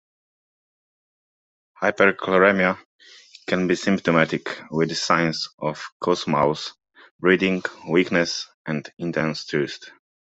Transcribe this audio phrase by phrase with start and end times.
[1.79, 2.79] Hyperchloremia
[3.45, 6.73] can be symptomatic with signs of Kussmaul's
[7.19, 9.91] breathing, weakness, and intense thirst.